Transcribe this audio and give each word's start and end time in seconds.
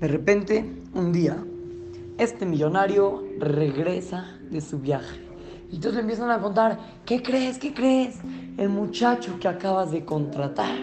De 0.00 0.06
repente, 0.06 0.64
un 0.94 1.12
día, 1.12 1.44
este 2.18 2.46
millonario 2.46 3.24
regresa 3.40 4.38
de 4.48 4.60
su 4.60 4.78
viaje. 4.78 5.20
Y 5.70 5.76
entonces 5.76 5.94
le 5.94 6.00
empiezan 6.02 6.30
a 6.30 6.40
contar, 6.40 6.78
¿qué 7.04 7.20
crees? 7.20 7.58
¿Qué 7.58 7.74
crees? 7.74 8.16
El 8.56 8.68
muchacho 8.68 9.38
que 9.40 9.48
acabas 9.48 9.90
de 9.90 10.04
contratar 10.04 10.78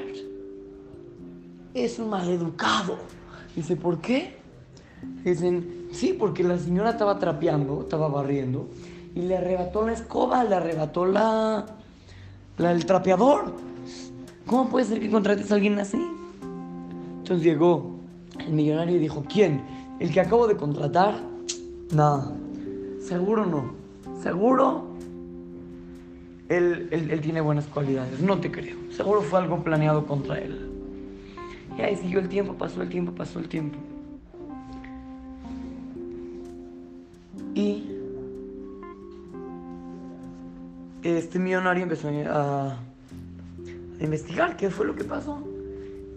es 1.73 1.97
un 1.97 2.09
maleducado. 2.09 2.97
Dice, 3.55 3.77
¿por 3.77 3.99
qué? 3.99 4.37
Dicen, 5.23 5.87
sí, 5.91 6.13
porque 6.17 6.43
la 6.43 6.57
señora 6.57 6.91
estaba 6.91 7.17
trapeando, 7.17 7.81
estaba 7.81 8.09
barriendo, 8.09 8.69
y 9.13 9.21
le 9.21 9.37
arrebató 9.37 9.85
la 9.85 9.93
escoba, 9.93 10.43
le 10.43 10.55
arrebató 10.55 11.05
la, 11.05 11.65
la 12.57 12.71
el 12.71 12.85
trapeador. 12.85 13.53
¿Cómo 14.45 14.69
puede 14.69 14.85
ser 14.85 14.99
que 14.99 15.09
contrates 15.09 15.51
a 15.51 15.55
alguien 15.55 15.79
así? 15.79 15.97
Entonces 17.19 17.43
llegó 17.43 17.94
el 18.39 18.53
millonario 18.53 18.99
dijo, 18.99 19.23
¿quién? 19.31 19.61
¿El 19.99 20.11
que 20.11 20.19
acabo 20.19 20.47
de 20.47 20.55
contratar? 20.55 21.15
Nada. 21.91 22.31
Seguro 22.99 23.45
no. 23.45 23.73
Seguro 24.21 24.95
él, 26.49 26.89
él, 26.91 27.21
tiene 27.21 27.41
buenas 27.41 27.65
cualidades. 27.67 28.19
No 28.19 28.39
te 28.39 28.51
creo. 28.51 28.77
Seguro 28.91 29.21
fue 29.21 29.39
algo 29.39 29.63
planeado 29.63 30.05
contra 30.05 30.39
él. 30.39 30.69
Y 31.77 31.81
ahí 31.81 31.95
siguió 31.95 32.19
el 32.19 32.29
tiempo, 32.29 32.53
pasó 32.53 32.81
el 32.81 32.89
tiempo, 32.89 33.11
pasó 33.11 33.39
el 33.39 33.47
tiempo. 33.49 33.77
Y 37.53 37.89
este 41.03 41.39
millonario 41.39 41.83
empezó 41.83 42.09
a, 42.09 42.73
a 42.73 44.03
investigar 44.03 44.57
qué 44.57 44.69
fue 44.69 44.85
lo 44.85 44.95
que 44.95 45.03
pasó. 45.03 45.54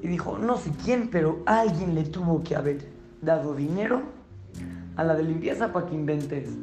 Y 0.03 0.09
dijo, 0.09 0.39
no 0.39 0.57
sé 0.57 0.71
quién, 0.85 1.09
pero 1.11 1.43
alguien 1.47 1.95
le 1.95 2.05
tuvo 2.05 2.43
que 2.43 2.55
haber 2.55 2.89
dado 3.21 3.55
dinero 3.55 4.03
a 4.97 5.05
la 5.05 5.15
de 5.15 5.25
limpieza 5.25 5.73
para 5.73 5.87
que 5.87 5.95
invente 5.95 6.45
eso. 6.45 6.57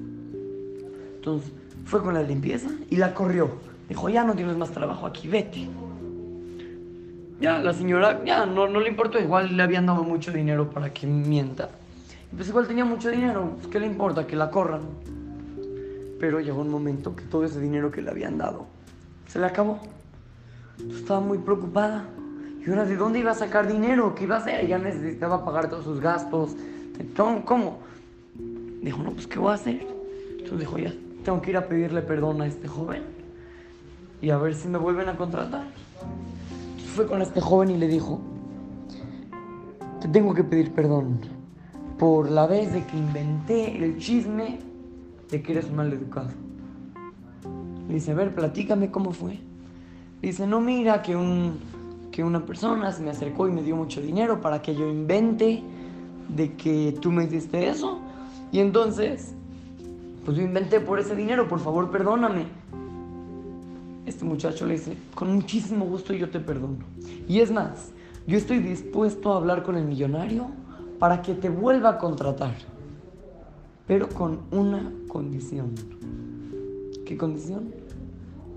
Entonces 1.16 1.52
fue 1.86 2.02
con 2.02 2.13
la 2.13 2.23
limpieza 2.23 2.69
y 2.89 2.97
la 2.97 3.13
corrió. 3.13 3.50
Dijo, 3.89 4.09
ya 4.09 4.23
no 4.23 4.33
tienes 4.33 4.58
más 4.58 4.72
trabajo 4.72 5.06
aquí, 5.06 5.28
vete. 5.28 5.67
Ya, 7.39 7.59
la 7.59 7.73
señora, 7.73 8.23
ya, 8.23 8.45
no, 8.45 8.67
no 8.67 8.80
le 8.80 8.89
importó, 8.89 9.19
igual 9.19 9.56
le 9.56 9.61
habían 9.61 9.86
dado 9.86 10.03
mucho 10.03 10.31
dinero 10.31 10.69
para 10.69 10.94
que 10.94 11.06
mienta. 11.06 11.69
Pues 12.36 12.50
igual 12.50 12.67
tenía 12.67 12.86
mucho 12.86 13.09
dinero, 13.09 13.53
pues, 13.56 13.67
¿qué 13.67 13.80
le 13.80 13.88
importa? 13.88 14.25
Que 14.25 14.36
la 14.36 14.50
corran. 14.50 14.81
Pero 16.19 16.39
llegó 16.39 16.61
un 16.61 16.69
momento 16.69 17.16
que 17.16 17.23
todo 17.23 17.44
ese 17.44 17.59
dinero 17.59 17.91
que 17.91 18.02
le 18.02 18.09
habían 18.09 18.38
dado 18.38 18.66
se 19.28 19.39
le 19.39 19.45
acabó. 19.47 19.80
estaba 20.89 21.19
muy 21.19 21.38
preocupada. 21.38 22.06
¿Y 22.66 22.69
ahora 22.69 22.85
de 22.85 22.95
dónde 22.95 23.19
iba 23.19 23.31
a 23.31 23.35
sacar 23.35 23.67
dinero? 23.67 24.16
¿Qué 24.16 24.23
iba 24.23 24.38
a 24.38 24.39
hacer? 24.39 24.66
Ya 24.66 24.80
necesitaba 24.80 25.45
pagar 25.45 25.69
todos 25.69 25.83
sus 25.83 25.99
gastos. 25.99 26.55
¿Cómo? 27.16 27.80
Dijo, 28.81 29.03
no, 29.03 29.11
pues 29.11 29.27
¿qué 29.27 29.38
voy 29.38 29.52
a 29.52 29.55
hacer? 29.55 29.85
Entonces 30.31 30.59
dijo, 30.59 30.77
ya, 30.77 30.94
tengo 31.23 31.41
que 31.41 31.52
ir 31.52 31.57
a 31.57 31.67
pedirle 31.67 32.02
perdón 32.02 32.41
a 32.41 32.47
este 32.47 32.67
joven 32.67 33.03
y 34.22 34.31
a 34.31 34.38
ver 34.38 34.55
si 34.55 34.67
me 34.67 34.80
vuelven 34.80 35.09
a 35.09 35.16
contratar. 35.16 35.67
Entonces 36.69 36.89
fue 36.91 37.05
con 37.05 37.22
este 37.22 37.39
joven 37.39 37.69
y 37.69 37.77
le 37.77 37.88
dijo, 37.88 38.19
te 40.02 40.07
tengo 40.07 40.33
que 40.33 40.44
pedir 40.44 40.72
perdón 40.72 41.19
por 42.00 42.29
la 42.29 42.47
vez 42.47 42.73
de 42.73 42.83
que 42.83 42.97
inventé 42.97 43.77
el 43.83 43.97
chisme 43.97 44.59
de 45.29 45.41
que 45.41 45.52
eres 45.52 45.72
mal 45.72 45.94
educado. 45.94 46.29
Dice, 47.89 48.11
a 48.11 48.16
ver, 48.16 48.33
platícame 48.33 48.89
cómo 48.89 49.11
fue. 49.11 49.39
dice, 50.22 50.47
no, 50.47 50.61
mira 50.61 51.03
que 51.03 51.16
un 51.16 51.59
que 52.16 52.23
una 52.23 52.45
persona 52.45 52.94
se 52.94 53.03
me 53.03 53.09
acercó 53.09 53.45
y 53.45 53.52
me 53.52 53.61
dio 53.61 53.75
mucho 53.75 53.99
dinero 53.99 54.39
para 54.39 54.61
que 54.61 54.73
yo 54.73 54.89
invente 54.89 55.61
de 56.30 56.53
que 56.53 56.97
tú 57.02 57.11
me 57.11 57.27
diste 57.27 57.67
eso. 57.67 58.00
Y 58.53 58.59
entonces, 58.59 59.34
pues 60.23 60.38
yo 60.38 60.44
inventé 60.44 60.79
por 60.79 60.97
ese 60.97 61.13
dinero, 61.13 61.50
por 61.50 61.59
favor 61.59 61.91
perdóname. 61.91 62.45
Este 64.06 64.23
muchacho 64.23 64.66
le 64.66 64.75
dice, 64.75 64.95
con 65.13 65.35
muchísimo 65.35 65.84
gusto 65.84 66.13
yo 66.13 66.29
te 66.29 66.40
perdono. 66.40 66.85
Y 67.28 67.41
es 67.41 67.51
más, 67.51 67.91
yo 68.25 68.38
estoy 68.38 68.59
dispuesto 68.59 69.34
a 69.34 69.35
hablar 69.35 69.63
con 69.63 69.75
el 69.75 69.84
millonario 69.84 70.47
para 71.00 71.22
que 71.22 71.34
te 71.34 71.50
vuelva 71.50 71.90
a 71.90 71.97
contratar. 71.97 72.56
Pero 73.88 74.07
con 74.07 74.40
una 74.51 74.90
condición. 75.09 75.75
¿Qué 77.06 77.17
condición? 77.17 77.73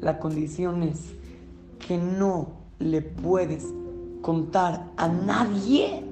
La 0.01 0.21
condición 0.21 0.85
es 0.85 1.13
que 1.81 1.99
no 1.99 2.68
le 2.79 3.03
puedes 3.03 3.75
contar 4.23 4.91
a 4.97 5.09
nadie 5.09 6.05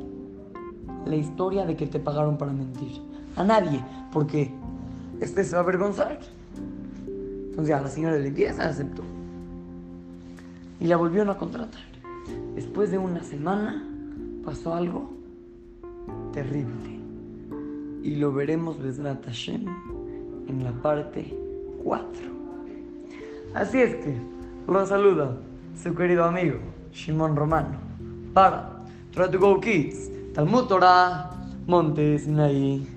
la 1.04 1.16
historia 1.16 1.64
de 1.64 1.76
que 1.76 1.86
te 1.86 2.00
pagaron 2.00 2.36
para 2.36 2.52
mentir. 2.52 3.00
A 3.36 3.44
nadie, 3.44 3.84
porque 4.12 4.50
este 5.20 5.44
se 5.44 5.52
va 5.52 5.60
a 5.60 5.62
avergonzar. 5.62 6.18
Entonces 7.06 7.68
la 7.68 7.88
señora 7.88 8.14
de 8.14 8.22
limpieza 8.22 8.68
aceptó. 8.68 9.02
Y 10.80 10.86
la 10.86 10.96
volvieron 10.96 11.30
a 11.30 11.38
contratar. 11.38 11.82
Después 12.54 12.90
de 12.90 12.98
una 12.98 13.22
semana 13.22 13.86
pasó 14.44 14.74
algo 14.74 15.10
terrible. 16.32 17.00
Y 18.02 18.16
lo 18.16 18.32
veremos, 18.32 18.80
Besrat 18.80 19.24
Hashem, 19.24 19.64
en 20.48 20.64
la 20.64 20.72
parte 20.72 21.36
4. 21.82 22.06
Así 23.54 23.80
es 23.80 23.96
que, 23.96 24.16
lo 24.68 24.86
saluda 24.86 25.36
su 25.82 25.94
querido 25.94 26.24
amigo 26.24 26.58
Shimon 26.92 27.36
Romano 27.36 27.78
para 28.32 28.76
Try 29.12 29.30
to 29.30 29.38
Go 29.38 29.60
Kids, 29.60 30.10
Talmud 30.34 30.68
Torah, 30.68 31.30
Sinai. 32.18 32.95